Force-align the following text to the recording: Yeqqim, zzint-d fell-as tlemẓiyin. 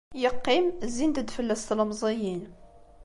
Yeqqim, 0.21 0.65
zzint-d 0.93 1.29
fell-as 1.35 1.61
tlemẓiyin. 1.63 2.43